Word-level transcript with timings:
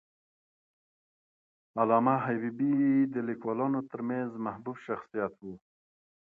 علامه 1.81 2.15
حبیبي 2.25 2.73
د 3.13 3.15
لیکوالانو 3.29 3.79
ترمنځ 3.91 4.29
محبوب 4.45 4.77
شخصیت 4.87 5.33
و. 5.41 5.45